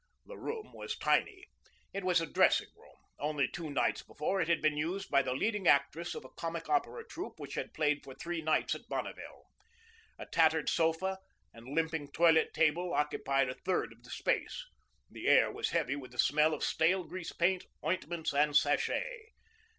The 0.25 0.35
room 0.35 0.71
was 0.73 0.97
tiny. 0.97 1.45
It 1.93 2.03
was 2.03 2.19
a 2.19 2.25
dressing 2.25 2.69
room. 2.75 2.97
Only 3.19 3.47
two 3.47 3.69
nights 3.69 4.01
before 4.01 4.41
it 4.41 4.47
had 4.47 4.59
been 4.59 4.75
used 4.75 5.11
by 5.11 5.21
the 5.21 5.35
leading 5.35 5.67
actress 5.67 6.15
of 6.15 6.25
a 6.25 6.29
comic 6.29 6.67
opera 6.67 7.05
troupe 7.07 7.39
which 7.39 7.53
had 7.53 7.71
played 7.75 8.03
for 8.03 8.15
three 8.15 8.41
nights 8.41 8.73
at 8.73 8.89
Bonneville. 8.89 9.43
A 10.17 10.25
tattered 10.25 10.69
sofa 10.69 11.19
and 11.53 11.75
limping 11.75 12.11
toilet 12.13 12.51
table 12.51 12.95
occupied 12.95 13.47
a 13.47 13.53
third 13.53 13.93
of 13.93 14.01
the 14.01 14.09
space. 14.09 14.65
The 15.11 15.27
air 15.27 15.51
was 15.51 15.69
heavy 15.69 15.95
with 15.95 16.13
the 16.13 16.17
smell 16.17 16.55
of 16.55 16.63
stale 16.63 17.03
grease 17.03 17.31
paint, 17.33 17.67
ointments, 17.85 18.33
and 18.33 18.57
sachet. 18.57 19.05